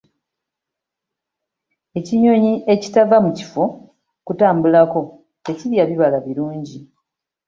Ekinyonyi 1.97 2.53
ekitava 2.73 3.17
mu 3.25 3.31
kifo 3.37 3.63
kutambulako 4.25 4.99
tekirya 5.45 5.83
bibala 5.89 6.17
birungi. 6.25 6.77